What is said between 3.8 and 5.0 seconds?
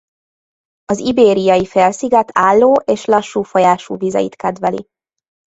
vizeit kedveli.